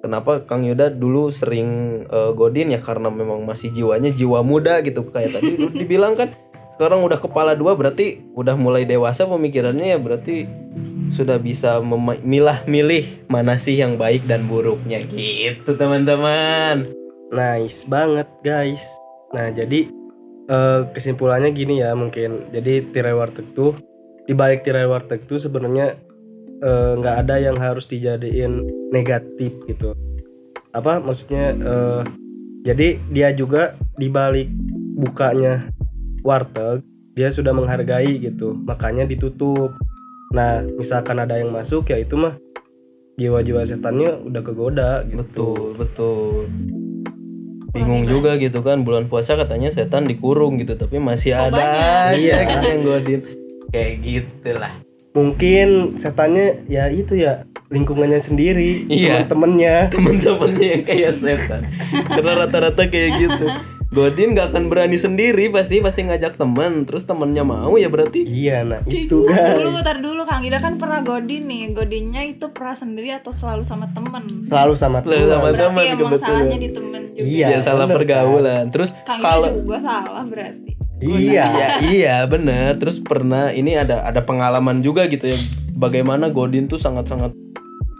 kenapa 0.05 0.45
Kang 0.45 0.61
Yuda 0.61 0.93
dulu 0.93 1.33
sering 1.33 2.01
eh, 2.05 2.31
godin 2.37 2.69
ya 2.69 2.77
karena 2.77 3.09
memang 3.09 3.41
masih 3.49 3.73
jiwanya 3.73 4.13
jiwa 4.13 4.45
muda 4.45 4.85
gitu. 4.85 5.01
Kayak 5.09 5.41
tadi 5.41 5.57
dibilang 5.81 6.13
kan 6.13 6.29
sekarang 6.77 7.01
udah 7.01 7.17
kepala 7.17 7.57
dua 7.57 7.73
berarti 7.73 8.21
udah 8.37 8.53
mulai 8.53 8.85
dewasa 8.85 9.25
pemikirannya 9.25 9.95
ya 9.95 9.99
berarti 9.99 10.45
sudah 11.09 11.39
bisa 11.39 11.79
memilah-milih 11.79 13.31
mana 13.31 13.55
sih 13.55 13.79
yang 13.79 13.95
baik 13.95 14.27
dan 14.29 14.45
buruknya 14.45 15.01
gitu 15.01 15.73
teman-teman. 15.73 16.85
Nice 17.33 17.89
banget 17.89 18.29
guys. 18.45 18.85
Nah 19.33 19.49
jadi 19.49 19.89
eh, 20.45 20.81
kesimpulannya 20.93 21.49
gini 21.49 21.81
ya 21.81 21.97
mungkin. 21.97 22.53
Jadi 22.53 22.93
tirai 22.93 23.17
warteg 23.17 23.49
tuh 23.57 23.73
di 24.25 24.37
balik 24.37 24.61
tirai 24.61 24.85
warteg 24.85 25.25
tuh 25.25 25.41
sebenarnya 25.41 26.04
eh, 26.59 26.91
nggak 26.95 27.15
ada 27.25 27.35
yang 27.39 27.57
harus 27.57 27.87
dijadiin 27.87 28.63
negatif 28.91 29.51
gitu. 29.65 29.91
Apa 30.71 30.99
maksudnya? 30.99 31.55
eh, 31.55 32.01
jadi 32.65 32.97
dia 33.09 33.29
juga 33.31 33.77
di 33.95 34.09
balik 34.09 34.49
bukanya 34.97 35.69
warteg 36.25 36.81
dia 37.13 37.31
sudah 37.31 37.53
menghargai 37.53 38.19
gitu. 38.19 38.57
Makanya 38.57 39.05
ditutup. 39.05 39.71
Nah 40.33 40.65
misalkan 40.75 41.21
ada 41.21 41.37
yang 41.39 41.53
masuk 41.53 41.87
ya 41.87 42.01
itu 42.01 42.17
mah 42.19 42.35
jiwa-jiwa 43.15 43.63
setannya 43.63 44.19
udah 44.19 44.41
kegoda 44.43 44.91
gitu. 45.07 45.23
Betul, 45.23 45.59
betul. 45.79 46.33
Bingung 47.71 48.07
juga 48.07 48.39
gitu 48.39 48.63
kan 48.63 48.87
bulan 48.87 49.07
puasa 49.07 49.35
katanya 49.35 49.67
setan 49.67 50.07
dikurung 50.07 50.55
gitu 50.59 50.79
tapi 50.79 50.95
masih 50.95 51.35
ada 51.35 51.59
aja 52.11 52.15
Iya. 52.15 52.37
gitu 52.47 52.65
yang 52.67 52.81
godin. 52.83 53.21
Kayak 53.71 53.93
gitu 54.03 54.49
lah. 54.55 54.73
Mungkin 55.15 55.95
setannya 55.95 56.67
ya 56.67 56.91
itu 56.91 57.15
ya 57.15 57.47
lingkungannya 57.65 58.19
sendiri 58.19 58.85
Iya. 58.85 59.25
teman-temannya 59.25 59.75
Temen-temennya 59.95 60.67
yang 60.69 60.83
kayak 60.83 61.11
setan. 61.11 61.61
Karena 62.05 62.31
rata-rata 62.37 62.85
kayak 62.85 63.09
gitu. 63.17 63.47
Godin 63.87 64.35
gak 64.35 64.51
akan 64.51 64.67
berani 64.67 64.99
sendiri 64.99 65.47
pasti 65.47 65.79
pasti 65.79 66.03
ngajak 66.03 66.35
temen 66.35 66.83
terus 66.83 67.07
temennya 67.07 67.47
mau 67.47 67.79
ya 67.79 67.87
berarti 67.87 68.27
iya 68.27 68.59
nah 68.59 68.83
itu 68.83 69.23
kan 69.23 69.55
dulu 69.55 69.79
tar 69.79 70.03
dulu 70.03 70.27
Kang 70.27 70.43
Ida 70.43 70.59
kan 70.59 70.75
pernah 70.75 70.99
godin 70.99 71.47
nih 71.47 71.71
godinnya 71.71 72.27
itu 72.27 72.51
pernah 72.51 72.75
sendiri 72.75 73.15
atau 73.15 73.31
selalu 73.31 73.63
sama 73.63 73.87
temen 73.87 74.43
selalu 74.43 74.75
sama 74.75 74.99
Lah, 74.99 75.15
teman 75.39 75.55
sama 75.55 75.79
emang 75.79 76.11
kebetulan. 76.11 76.27
salahnya 76.27 76.59
di 76.59 76.69
temen 76.75 77.01
juga 77.15 77.23
Iya, 77.23 77.47
ya 77.47 77.59
salah 77.63 77.87
bener, 77.87 77.95
pergaulan. 77.95 78.63
Terus 78.67 78.89
Kang 79.07 79.15
Ida 79.15 79.23
kalau 79.23 79.47
juga 79.55 79.77
salah 79.79 80.23
berarti 80.27 80.74
iya 81.03 81.45
ya 81.51 81.67
iya 81.95 82.15
bener. 82.27 82.77
Terus 82.79 83.01
pernah 83.03 83.51
ini 83.51 83.75
ada 83.75 84.05
ada 84.05 84.21
pengalaman 84.23 84.79
juga 84.79 85.07
gitu 85.11 85.27
ya 85.31 85.37
bagaimana 85.75 86.31
Godin 86.31 86.71
tuh 86.71 86.79
sangat-sangat 86.79 87.35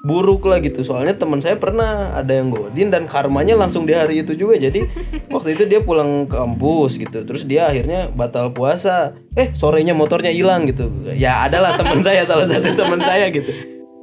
buruk 0.05 0.45
lah 0.45 0.61
gitu. 0.61 0.85
Soalnya 0.85 1.17
teman 1.17 1.41
saya 1.41 1.57
pernah 1.57 2.13
ada 2.13 2.29
yang 2.29 2.53
Godin 2.53 2.93
dan 2.93 3.09
karmanya 3.09 3.57
langsung 3.57 3.89
di 3.89 3.97
hari 3.97 4.21
itu 4.21 4.37
juga. 4.37 4.55
Jadi 4.61 4.85
waktu 5.33 5.57
itu 5.57 5.65
dia 5.65 5.81
pulang 5.81 6.29
ke 6.29 6.37
kampus 6.37 7.01
gitu. 7.01 7.25
Terus 7.25 7.49
dia 7.49 7.67
akhirnya 7.67 8.13
batal 8.13 8.53
puasa. 8.53 9.17
Eh 9.33 9.51
sorenya 9.57 9.97
motornya 9.97 10.29
hilang 10.29 10.69
gitu. 10.69 10.87
Ya 11.17 11.41
adalah 11.43 11.73
teman 11.75 12.05
saya 12.05 12.21
salah 12.23 12.45
satu 12.45 12.71
teman 12.77 13.01
saya 13.01 13.33
gitu. 13.33 13.49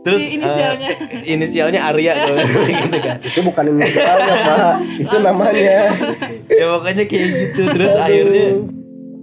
Terus 0.02 0.18
Di 0.18 0.34
inisialnya. 0.34 0.88
eh, 0.90 1.30
inisialnya 1.30 1.80
Arya 1.86 2.12
kalau 2.26 2.42
gitu 2.42 2.98
kan. 2.98 3.16
Itu 3.22 3.40
bukan 3.46 3.64
inisialnya 3.70 4.34
pak. 4.42 4.74
Itu 4.98 5.16
namanya. 5.22 5.78
Ya 6.50 6.64
makanya 6.74 7.04
kayak 7.06 7.28
gitu. 7.30 7.62
Terus 7.70 7.94
akhirnya 7.94 8.46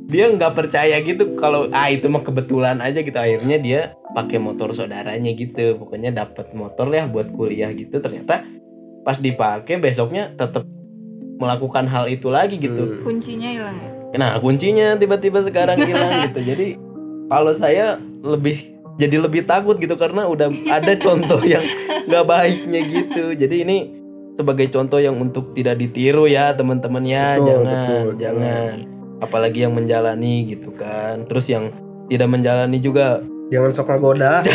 dia 0.09 0.25
nggak 0.25 0.57
percaya 0.57 0.97
gitu 1.05 1.37
kalau 1.37 1.69
ah 1.69 1.85
itu 1.93 2.09
mah 2.09 2.25
kebetulan 2.25 2.81
aja 2.81 3.05
gitu. 3.05 3.13
Akhirnya 3.13 3.61
dia 3.61 3.81
pakai 4.17 4.41
motor 4.41 4.73
saudaranya 4.73 5.29
gitu. 5.37 5.77
Pokoknya 5.77 6.09
dapat 6.09 6.49
motor 6.57 6.89
ya 6.89 7.05
buat 7.05 7.29
kuliah 7.29 7.69
gitu. 7.77 8.01
Ternyata 8.01 8.41
pas 9.05 9.21
dipakai 9.21 9.77
besoknya 9.77 10.33
tetap 10.33 10.65
melakukan 11.37 11.85
hal 11.85 12.09
itu 12.09 12.33
lagi 12.33 12.57
gitu. 12.57 13.05
Kuncinya 13.05 13.53
hilang 13.53 13.77
ya? 13.77 13.89
Nah 14.17 14.41
kuncinya 14.41 14.97
tiba-tiba 14.97 15.45
sekarang 15.45 15.77
hilang 15.77 16.13
gitu. 16.33 16.41
Jadi 16.41 16.67
kalau 17.29 17.53
saya 17.53 18.01
lebih 18.25 18.81
jadi 18.97 19.15
lebih 19.21 19.45
takut 19.45 19.77
gitu 19.77 19.93
karena 19.93 20.25
udah 20.25 20.49
ada 20.73 20.93
contoh 20.97 21.39
yang 21.45 21.61
nggak 22.09 22.25
baiknya 22.25 22.81
gitu. 22.81 23.37
Jadi 23.37 23.61
ini 23.61 23.77
sebagai 24.33 24.73
contoh 24.73 24.97
yang 24.97 25.13
untuk 25.21 25.53
tidak 25.53 25.77
ditiru 25.77 26.25
ya 26.25 26.57
teman-teman 26.57 27.05
ya. 27.05 27.37
Betul, 27.37 27.45
jangan 27.45 27.69
betul, 27.69 28.09
jangan 28.17 28.98
apalagi 29.19 29.67
yang 29.67 29.75
menjalani 29.75 30.49
gitu 30.49 30.73
kan. 30.75 31.23
Terus 31.27 31.47
yang 31.51 31.71
tidak 32.09 32.27
menjalani 32.31 32.77
juga. 32.81 33.21
Jangan 33.49 33.73
sok 33.73 33.89
ngagoda 33.89 34.45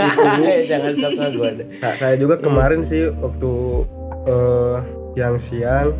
jangan 0.72 0.92
sama 0.96 1.28
gue 1.28 1.68
Nah, 1.84 1.92
saya 2.00 2.16
juga 2.16 2.40
kemarin 2.40 2.80
sih 2.80 3.12
waktu 3.20 3.52
eh, 4.24 4.76
siang-siang 5.12 5.92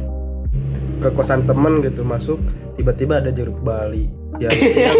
ke 1.04 1.12
kosan 1.12 1.44
temen 1.44 1.84
gitu 1.84 2.08
masuk 2.08 2.40
tiba-tiba 2.80 3.20
ada 3.20 3.28
jeruk 3.28 3.60
bali. 3.60 4.08
Siang-siang. 4.40 4.96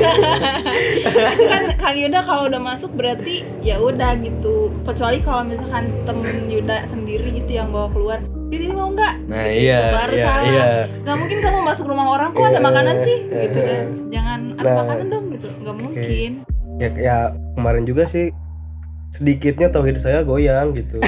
Itu 1.08 1.44
kan 1.48 1.62
Kang 1.80 1.96
Yuda 1.96 2.20
kalau 2.20 2.52
udah 2.52 2.60
masuk 2.60 2.92
berarti 3.00 3.48
ya 3.64 3.80
udah 3.80 4.12
gitu. 4.20 4.68
Kecuali 4.84 5.24
kalau 5.24 5.48
misalkan 5.48 5.88
temen 6.04 6.52
Yuda 6.52 6.84
sendiri 6.84 7.32
gitu 7.32 7.64
yang 7.64 7.72
bawa 7.72 7.88
keluar 7.88 8.20
ini 8.48 8.66
mau 8.68 8.88
nggak? 8.88 9.14
Nah 9.24 9.44
Gitu, 9.44 9.60
iya 9.62 9.80
baru 9.90 10.12
iya 10.12 10.24
salah. 10.24 10.44
iya. 10.44 10.68
Nggak 10.98 11.16
mungkin 11.16 11.38
kamu 11.38 11.58
masuk 11.62 11.84
rumah 11.86 12.06
orang 12.10 12.30
kok 12.32 12.44
ada 12.44 12.60
makanan 12.60 12.96
sih? 12.98 13.18
gitu 13.24 13.58
kan. 13.60 13.86
Jangan 14.08 14.38
ada 14.54 14.64
Nah. 14.64 14.76
makanan 14.78 15.06
dong 15.08 15.24
gitu. 15.30 15.48
Nggak 15.58 15.76
mungkin. 15.76 16.30
Ya, 16.78 16.88
ya 16.94 17.16
kemarin 17.52 17.84
juga 17.84 18.04
sih 18.04 18.30
sedikitnya 19.10 19.68
tauhid 19.68 19.96
saya 19.96 20.22
goyang 20.22 20.72
gitu. 20.72 21.00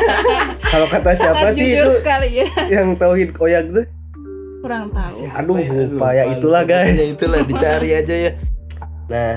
Kalau 0.72 0.86
kata 0.86 1.10
siapa 1.12 1.48
sangat 1.48 1.54
sih 1.54 1.72
jujur 1.72 1.86
itu 1.86 1.92
sekali 1.96 2.28
ya. 2.36 2.46
yang 2.68 2.92
tauhid 2.94 3.32
goyang 3.32 3.72
tuh? 3.72 3.86
Kurang 4.58 4.90
tahu. 4.90 5.18
Aduh 5.32 5.56
lupa 5.56 6.12
ya? 6.12 6.24
Lupa, 6.24 6.34
itulah 6.34 6.62
pokoknya 6.62 6.92
guys. 6.92 7.00
Itulah 7.08 7.40
dicari 7.42 7.88
aja 7.92 8.14
ya. 8.20 8.32
Nah 9.08 9.34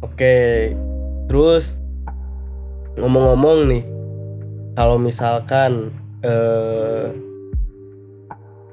oke. 0.00 0.36
Terus 1.28 1.78
ngomong-ngomong 2.94 3.58
nih 3.68 3.82
kalau 4.72 4.96
misalkan 4.96 5.92
eh, 6.22 7.06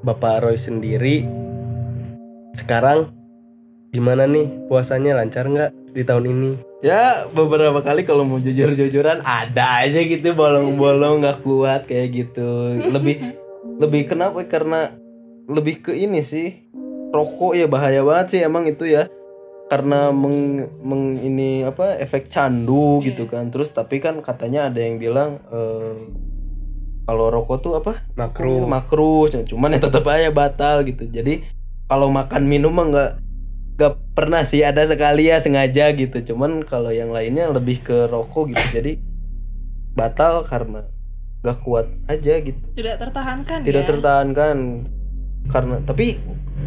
Bapak 0.00 0.48
Roy 0.48 0.56
sendiri 0.56 1.28
sekarang 2.56 3.12
gimana 3.92 4.26
nih 4.26 4.66
puasanya? 4.66 5.18
Lancar 5.18 5.46
nggak 5.46 5.70
di 5.92 6.02
tahun 6.02 6.26
ini? 6.30 6.50
Ya 6.80 7.28
beberapa 7.36 7.84
kali 7.84 8.08
kalau 8.08 8.24
mau 8.24 8.40
jujur-jujuran 8.40 9.20
ada 9.20 9.84
aja 9.84 10.00
gitu 10.00 10.32
bolong-bolong 10.32 11.20
nggak 11.20 11.44
kuat 11.44 11.84
kayak 11.84 12.08
gitu. 12.10 12.80
Lebih 12.88 13.36
lebih 13.76 14.08
kenapa? 14.08 14.40
Karena 14.48 14.88
lebih 15.50 15.84
ke 15.84 15.92
ini 15.92 16.24
sih 16.24 16.72
rokok 17.10 17.58
ya 17.58 17.66
bahaya 17.68 18.00
banget 18.00 18.26
sih 18.32 18.40
emang 18.40 18.64
itu 18.64 18.88
ya. 18.88 19.04
Karena 19.70 20.10
meng, 20.10 20.66
meng- 20.82 21.22
ini 21.22 21.62
apa 21.62 21.94
efek 22.02 22.26
candu 22.26 22.98
gitu 23.06 23.30
kan. 23.30 23.52
Terus 23.54 23.70
tapi 23.70 24.02
kan 24.02 24.18
katanya 24.18 24.66
ada 24.72 24.82
yang 24.82 24.98
bilang 24.98 25.38
eh, 25.52 25.94
kalau 27.10 27.26
rokok 27.26 27.58
tuh 27.58 27.72
apa? 27.74 28.06
Makruh. 28.14 28.70
Makruh 28.70 29.26
cuman 29.26 29.74
ya 29.74 29.82
tetap 29.82 30.06
aja 30.06 30.30
batal 30.30 30.86
gitu. 30.86 31.10
Jadi 31.10 31.42
kalau 31.90 32.06
makan 32.06 32.46
minum 32.46 32.70
mah 32.70 32.86
nggak 32.86 33.10
nggak 33.74 33.92
pernah 34.14 34.46
sih 34.46 34.62
ada 34.62 34.86
sekali 34.86 35.26
ya 35.26 35.42
sengaja 35.42 35.90
gitu. 35.90 36.22
Cuman 36.22 36.62
kalau 36.62 36.94
yang 36.94 37.10
lainnya 37.10 37.50
lebih 37.50 37.82
ke 37.82 38.06
rokok 38.06 38.54
gitu. 38.54 38.62
Jadi 38.78 39.02
batal 39.98 40.46
karena 40.46 40.86
nggak 41.42 41.58
kuat 41.66 41.90
aja 42.06 42.38
gitu. 42.38 42.62
Tidak 42.78 42.94
tertahankan 42.94 43.66
tidak 43.66 43.82
ya? 43.82 43.88
tertahankan 43.90 44.56
karena 45.50 45.82
tapi 45.82 46.14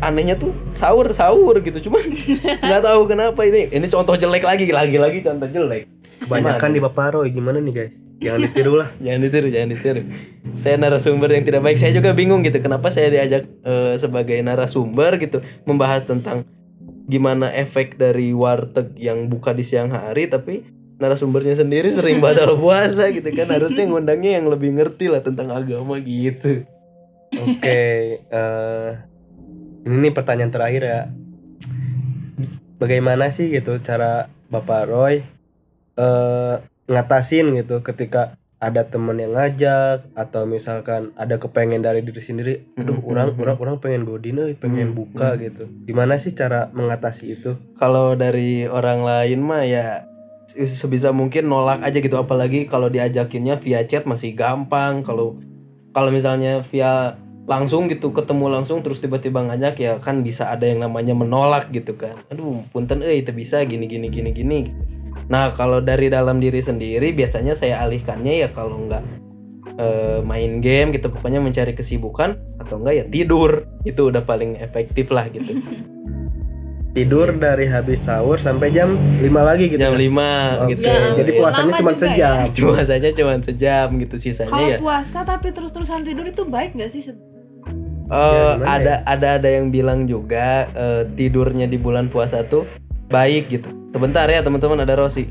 anehnya 0.03 0.35
tuh 0.35 0.51
sahur 0.75 1.07
sahur 1.15 1.55
gitu. 1.63 1.87
Cuman 1.87 2.03
nggak 2.67 2.83
tahu 2.83 3.07
kenapa 3.07 3.47
ini. 3.47 3.71
Ini 3.71 3.87
contoh 3.87 4.19
jelek 4.19 4.43
lagi 4.43 4.67
lagi 4.75 4.99
lagi 4.99 5.23
contoh 5.23 5.47
jelek 5.47 5.92
kebanyakan 6.23 6.69
di 6.71 6.79
Bapak 6.79 7.19
Roy 7.19 7.29
gimana 7.29 7.59
nih 7.59 7.73
guys? 7.75 7.97
Jangan 8.23 8.39
ditiru 8.47 8.73
lah. 8.79 8.89
Jangan 9.03 9.19
ditiru 9.19 9.47
jangan 9.51 9.69
ditiru. 9.75 10.01
Saya 10.55 10.75
narasumber 10.79 11.29
yang 11.35 11.43
tidak 11.43 11.61
baik. 11.61 11.75
Saya 11.75 11.91
juga 11.91 12.15
bingung 12.15 12.41
gitu 12.47 12.63
kenapa 12.63 12.87
saya 12.87 13.11
diajak 13.11 13.43
eh, 13.45 13.93
sebagai 13.99 14.39
narasumber 14.39 15.19
gitu 15.19 15.43
membahas 15.67 16.07
tentang 16.07 16.47
gimana 17.03 17.51
efek 17.51 17.99
dari 17.99 18.31
warteg 18.31 18.95
yang 18.95 19.27
buka 19.27 19.51
di 19.51 19.67
siang 19.67 19.91
hari 19.91 20.31
tapi 20.31 20.63
narasumbernya 21.03 21.59
sendiri 21.59 21.91
sering 21.91 22.21
batal 22.23 22.55
puasa 22.55 23.11
gitu 23.11 23.27
kan. 23.35 23.51
Harusnya 23.51 23.83
ngundangnya 23.83 24.39
yang 24.39 24.47
lebih 24.47 24.71
ngerti 24.79 25.11
lah 25.11 25.19
tentang 25.19 25.51
agama 25.51 25.99
gitu. 25.99 26.63
Oke, 27.33 27.81
eh, 28.21 28.89
ini 29.83 29.95
nih 30.07 30.13
pertanyaan 30.15 30.53
terakhir 30.53 30.81
ya. 30.85 31.01
Bagaimana 32.79 33.31
sih 33.31 33.51
gitu 33.51 33.79
cara 33.81 34.27
Bapak 34.51 34.91
Roy 34.91 35.32
eh 35.95 36.55
ngatasin 36.85 37.55
gitu 37.55 37.79
ketika 37.79 38.35
ada 38.57 38.87
temen 38.87 39.19
yang 39.19 39.35
ngajak 39.35 40.07
atau 40.15 40.43
misalkan 40.45 41.11
ada 41.15 41.35
kepengen 41.35 41.83
dari 41.83 41.99
diri 41.99 42.17
sendiri, 42.17 42.53
aduh 42.73 42.95
Mhm, 42.95 43.03
orang 43.05 43.27
mhm. 43.29 43.41
orang 43.41 43.57
orang 43.59 43.75
pengen 43.77 44.03
godin 44.03 44.39
euy, 44.39 44.55
pengen 44.55 44.95
buka 44.95 45.35
gitu. 45.35 45.67
Gimana 45.83 46.15
sih 46.15 46.31
cara 46.31 46.71
mengatasi 46.71 47.25
itu? 47.33 47.59
kalau 47.75 48.15
dari 48.15 48.63
orang 48.63 49.03
lain 49.03 49.43
mah 49.43 49.63
ya 49.63 50.07
se- 50.45 50.63
sebisa 50.65 51.11
mungkin 51.11 51.45
nolak 51.45 51.83
aja 51.83 51.99
gitu 51.99 52.15
apalagi 52.15 52.63
kalau 52.63 52.87
diajakinnya 52.87 53.59
via 53.59 53.83
chat 53.83 54.03
masih 54.03 54.31
gampang 54.31 55.03
kalau 55.03 55.35
kalau 55.91 56.07
misalnya 56.07 56.63
via 56.63 57.19
langsung 57.43 57.91
gitu 57.91 58.15
ketemu 58.15 58.47
langsung 58.49 58.79
terus 58.79 59.03
tiba-tiba 59.03 59.43
ngajak 59.43 59.75
ya 59.75 59.99
kan 59.99 60.23
bisa 60.23 60.47
ada 60.47 60.63
yang 60.63 60.79
namanya 60.79 61.11
menolak 61.11 61.67
gitu 61.69 61.93
kan 61.93 62.15
aduh 62.27 62.63
punten 62.71 63.03
eh 63.03 63.19
itu 63.19 63.35
bisa 63.35 63.59
gini 63.63 63.83
gini 63.83 64.07
gini 64.07 64.31
gini 64.31 64.59
Nah 65.27 65.53
kalau 65.53 65.79
dari 65.79 66.07
dalam 66.07 66.39
diri 66.39 66.59
sendiri 66.59 67.11
biasanya 67.11 67.53
saya 67.53 67.79
alihkannya 67.79 68.43
ya 68.43 68.49
kalau 68.51 68.75
nggak 68.81 69.03
eh, 69.75 70.19
main 70.21 70.59
game 70.59 70.91
gitu 70.91 71.07
pokoknya 71.07 71.39
mencari 71.39 71.73
kesibukan 71.73 72.35
atau 72.59 72.77
enggak 72.77 72.93
ya 72.93 73.05
tidur 73.07 73.65
itu 73.83 74.11
udah 74.11 74.21
paling 74.21 74.55
efektif 74.57 75.09
lah 75.09 75.25
gitu 75.27 75.57
tidur 76.93 77.33
dari 77.33 77.65
habis 77.65 78.05
sahur 78.05 78.37
sampai 78.37 78.69
jam 78.69 78.93
5 79.17 79.25
lagi 79.33 79.65
gitu 79.65 79.81
jam 79.81 79.97
ya? 79.97 79.97
5 79.97 80.13
Oke, 80.13 80.69
gitu 80.69 80.85
Ya, 80.85 80.97
jadi 81.17 81.31
Ya, 81.33 81.39
puasanya 81.41 81.73
cuma 81.73 81.89
ya. 81.89 81.97
sejam 81.97 82.37
cuma 82.57 82.77
saja 82.85 83.07
cuma 83.09 83.33
sejam 83.41 83.87
gitu 83.97 84.15
sisanya 84.21 84.53
Kalau 84.53 84.69
ya 84.69 84.77
puasa 84.77 85.19
tapi 85.25 85.47
terus-terusan 85.49 86.05
tidur 86.05 86.29
itu 86.29 86.45
baik 86.45 86.77
gak 86.77 86.93
sih? 86.93 87.01
Eh, 87.09 87.17
Ya, 88.13 88.61
ada 88.61 88.93
ada 89.09 89.27
ada 89.41 89.49
yang 89.49 89.73
bilang 89.73 90.05
juga 90.05 90.69
eh, 90.69 91.09
tidurnya 91.17 91.65
di 91.65 91.81
bulan 91.81 92.13
puasa 92.13 92.45
tuh 92.45 92.69
baik 93.09 93.51
gitu. 93.51 93.69
Sebentar 93.93 94.25
ya 94.29 94.41
teman-teman 94.41 94.83
ada 94.83 94.95
Rosi. 94.97 95.27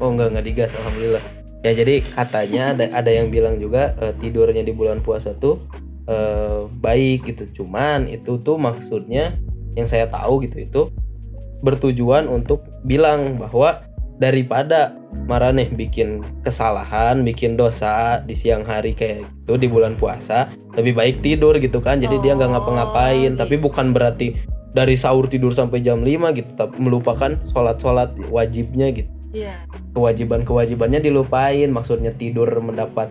Oh 0.00 0.10
enggak 0.10 0.32
enggak 0.32 0.46
digas 0.46 0.72
alhamdulillah. 0.76 1.24
Ya 1.60 1.76
jadi 1.76 2.00
katanya 2.00 2.72
ada 2.72 2.84
ada 2.96 3.10
yang 3.12 3.28
bilang 3.28 3.60
juga 3.60 3.92
eh, 4.00 4.14
tidurnya 4.16 4.64
di 4.64 4.72
bulan 4.72 5.04
puasa 5.04 5.36
tuh 5.36 5.60
eh, 6.08 6.64
baik 6.80 7.28
gitu. 7.28 7.62
Cuman 7.62 8.08
itu 8.08 8.40
tuh 8.40 8.56
maksudnya 8.56 9.36
yang 9.76 9.86
saya 9.86 10.08
tahu 10.08 10.42
gitu 10.48 10.56
itu 10.60 10.82
bertujuan 11.60 12.26
untuk 12.26 12.64
bilang 12.82 13.36
bahwa 13.36 13.84
daripada 14.20 14.96
Maraneh 15.10 15.66
bikin 15.74 16.22
kesalahan, 16.46 17.26
bikin 17.26 17.58
dosa 17.58 18.22
di 18.22 18.30
siang 18.30 18.62
hari 18.62 18.94
kayak 18.94 19.26
gitu 19.26 19.58
di 19.58 19.66
bulan 19.66 19.98
puasa, 19.98 20.50
lebih 20.78 20.94
baik 20.94 21.16
tidur 21.18 21.58
gitu 21.58 21.82
kan. 21.82 21.98
Jadi 21.98 22.22
dia 22.22 22.38
nggak 22.38 22.50
Oh, 22.50 22.54
ngapa-ngapain, 22.54 23.34
tapi 23.34 23.58
gitu. 23.58 23.66
bukan 23.66 23.90
berarti 23.90 24.38
dari 24.70 24.94
sahur 24.94 25.26
tidur 25.26 25.50
sampai 25.50 25.82
jam 25.82 26.02
5 26.02 26.30
gitu, 26.36 26.50
tapi 26.54 26.78
melupakan 26.78 27.34
sholat-sholat 27.42 28.14
wajibnya 28.30 28.90
gitu. 28.94 29.10
Iya. 29.30 29.54
Kewajiban-kewajibannya 29.94 31.02
dilupain, 31.02 31.70
maksudnya 31.70 32.14
tidur 32.14 32.50
mendapat 32.62 33.10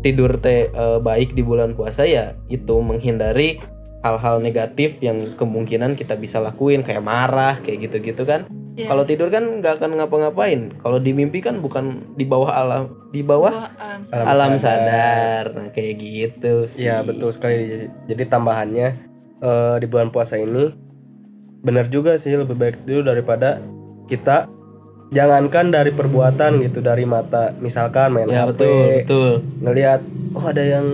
tidur 0.00 0.38
teh 0.38 0.70
eh, 0.70 0.98
baik 1.02 1.34
di 1.34 1.42
bulan 1.42 1.74
puasa 1.74 2.06
ya 2.06 2.38
itu 2.46 2.78
menghindari 2.78 3.58
hal-hal 4.06 4.38
negatif 4.38 5.02
yang 5.02 5.18
kemungkinan 5.34 5.98
kita 5.98 6.14
bisa 6.14 6.38
lakuin 6.38 6.86
kayak 6.86 7.02
marah 7.02 7.58
kayak 7.58 7.90
gitu-gitu 7.90 8.22
kan. 8.22 8.46
Iya. 8.78 8.86
Kalau 8.86 9.02
tidur 9.02 9.26
kan 9.26 9.58
nggak 9.58 9.82
akan 9.82 9.98
ngapa-ngapain. 9.98 10.70
Kalau 10.78 11.02
di 11.02 11.10
mimpi 11.10 11.42
kan 11.42 11.58
bukan 11.58 12.14
di 12.14 12.22
bawah 12.22 12.54
alam, 12.54 12.94
di 13.10 13.26
bawah 13.26 13.50
Wah, 13.50 13.74
alam 13.74 14.00
Alam 14.14 14.26
alam 14.30 14.52
sadar. 14.54 14.62
sadar. 14.62 15.44
Nah, 15.58 15.68
kayak 15.74 15.94
gitu 15.98 16.52
sih. 16.70 16.86
Iya 16.86 17.02
betul 17.02 17.34
sekali. 17.34 17.58
Jadi, 17.66 17.86
jadi 18.06 18.22
tambahannya 18.30 18.88
eh, 19.42 19.76
di 19.82 19.86
bulan 19.90 20.14
puasa 20.14 20.38
ini 20.38 20.87
benar 21.68 21.86
juga 21.86 22.16
sih 22.16 22.32
lebih 22.32 22.54
baik 22.54 22.82
dulu 22.82 23.04
daripada 23.04 23.60
kita 24.06 24.48
jangankan 25.08 25.68
dari 25.68 25.90
perbuatan 25.90 26.60
gitu 26.62 26.80
dari 26.80 27.04
mata 27.04 27.52
misalkan 27.56 28.08
main 28.10 28.24
Ya 28.26 28.42
HP 28.42 28.48
betul, 28.50 28.80
betul. 28.98 29.30
ngelihat 29.62 30.00
oh 30.32 30.44
ada 30.44 30.62
yang 30.62 30.86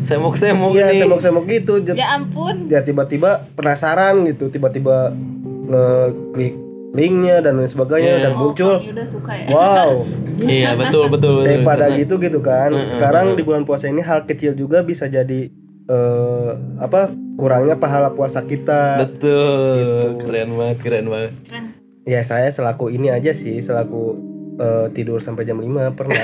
Semok-semok 0.00 0.72
ya 0.74 0.86
nih. 0.86 1.00
semok-semok 1.00 1.44
gitu 1.46 1.80
Ya 1.88 2.12
ampun. 2.14 2.68
ya 2.68 2.80
tiba-tiba 2.80 3.48
penasaran 3.52 4.20
gitu 4.26 4.48
tiba-tiba 4.48 5.16
ngeklik 5.64 6.54
linknya 6.92 7.40
dan 7.40 7.56
lain 7.56 7.66
sebagainya 7.66 8.12
Iya. 8.14 8.22
dan 8.22 8.32
Oh, 8.34 8.40
muncul 8.44 8.74
Kami 8.78 8.92
udah 8.92 9.06
suka 9.08 9.32
ya. 9.34 9.46
wow 9.48 9.90
Iya, 10.44 10.74
betul, 10.74 11.08
betul, 11.08 11.08
betul. 11.08 11.34
daripada 11.42 11.86
Karena- 11.86 11.98
gitu 11.98 12.14
gitu 12.18 12.38
kan 12.38 12.70
sekarang 12.84 13.32
di 13.32 13.42
bulan 13.42 13.64
puasa 13.64 13.86
ini 13.86 13.98
hal 13.98 14.24
kecil 14.24 14.52
juga 14.52 14.82
bisa 14.82 15.08
jadi 15.08 15.48
eh, 15.86 16.50
apa 16.78 17.08
kurangnya 17.34 17.76
pahala 17.76 18.12
puasa 18.12 18.42
kita 18.42 19.02
Betul. 19.04 20.18
Keren 20.22 20.54
banget, 20.54 20.78
keren 20.80 21.06
banget. 21.08 21.32
Keren. 21.46 21.64
ya 22.04 22.20
saya 22.20 22.52
selaku 22.52 22.92
ini 22.92 23.08
aja 23.08 23.32
sih 23.32 23.58
selaku 23.58 24.16
eh, 24.56 24.86
tidur 24.92 25.18
sampai 25.18 25.44
jam 25.44 25.56
5 25.56 25.96
pernah 25.96 26.14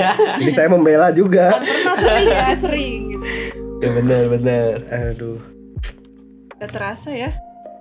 jadi 0.42 0.52
saya 0.52 0.68
membela 0.68 1.10
juga 1.10 1.54
Pernah 1.54 1.94
sering 1.94 2.26
ya, 2.28 2.48
sering 2.54 3.00
gitu. 3.10 3.26
Ya 3.78 3.90
benar, 3.94 4.22
benar. 4.28 4.70
aduh 4.90 5.38
Gak 6.58 6.74
terasa 6.74 7.14
ya. 7.14 7.30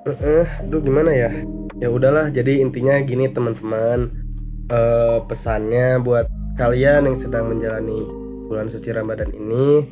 Eh, 0.06 0.46
aduh 0.62 0.80
gimana 0.80 1.10
ya 1.10 1.34
ya 1.78 1.90
udahlah 1.90 2.30
jadi 2.30 2.62
intinya 2.62 2.94
gini 3.02 3.26
teman-teman 3.28 4.28
Eh, 4.68 5.18
pesannya 5.32 5.96
buat 6.04 6.28
kalian 6.60 7.08
yang 7.08 7.16
sedang 7.16 7.48
menjalani 7.48 8.04
bulan 8.52 8.68
suci 8.68 8.92
Ramadan 8.92 9.32
ini 9.32 9.88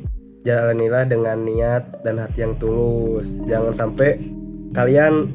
jalanilah 0.46 1.02
dengan 1.10 1.42
niat 1.42 2.06
dan 2.06 2.22
hati 2.22 2.46
yang 2.46 2.54
tulus. 2.62 3.42
Jangan 3.50 3.74
sampai 3.74 4.22
kalian 4.70 5.26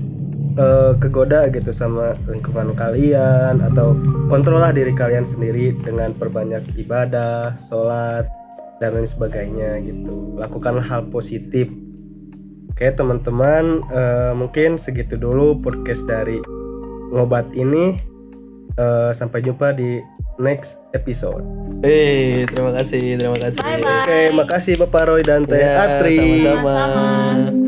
eh, 0.56 0.94
kegoda 1.04 1.52
gitu 1.52 1.76
sama 1.76 2.16
lingkungan 2.32 2.72
kalian 2.72 3.60
atau 3.60 4.00
kontrollah 4.32 4.72
diri 4.72 4.96
kalian 4.96 5.28
sendiri 5.28 5.76
dengan 5.76 6.16
perbanyak 6.16 6.64
ibadah 6.80 7.60
sholat 7.60 8.32
dan 8.80 8.96
lain 8.96 9.06
sebagainya 9.06 9.76
gitu. 9.84 10.40
Lakukan 10.40 10.80
hal 10.80 11.12
positif. 11.12 11.68
Oke 12.72 12.88
teman-teman 12.96 13.84
eh, 13.92 14.34
mungkin 14.34 14.80
segitu 14.80 15.20
dulu 15.20 15.60
podcast 15.60 16.08
dari 16.08 16.40
ngobat 17.12 17.52
ini. 17.60 18.00
Eh, 18.72 19.12
sampai 19.12 19.44
jumpa 19.44 19.76
di 19.76 20.00
next 20.38 20.84
episode. 20.92 21.44
Eh, 21.82 22.46
terima 22.46 22.72
kasih, 22.72 23.18
terima 23.18 23.38
kasih. 23.38 23.60
Oke 23.64 24.20
makasih 24.32 24.74
Bapak 24.78 25.04
Roy 25.10 25.22
dan 25.22 25.44
Teh 25.44 25.58
Ya, 25.58 25.98
Atri. 25.98 26.18
sama-sama. 26.18 26.62
Sama-sama. 26.62 27.61